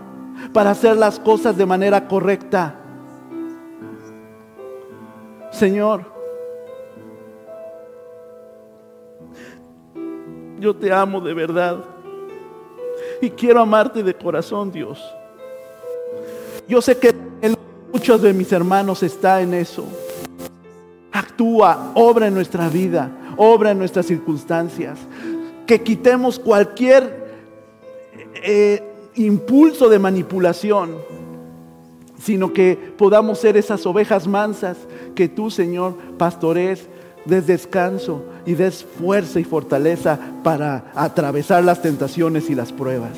[0.52, 2.74] para hacer las cosas de manera correcta.
[5.50, 6.04] Señor,
[10.58, 11.84] yo te amo de verdad
[13.20, 15.02] y quiero amarte de corazón, Dios.
[16.68, 17.14] Yo sé que
[17.92, 19.84] muchos de mis hermanos está en eso.
[21.12, 24.98] Actúa, obra en nuestra vida, obra en nuestras circunstancias.
[25.66, 27.20] Que quitemos cualquier
[28.34, 28.89] eh,
[29.20, 30.96] impulso de manipulación,
[32.22, 34.76] sino que podamos ser esas ovejas mansas
[35.14, 36.86] que tú, Señor, pastorees,
[37.24, 43.12] des descanso y des fuerza y fortaleza para atravesar las tentaciones y las pruebas.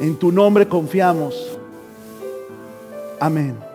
[0.00, 1.58] En tu nombre confiamos.
[3.20, 3.68] Amén.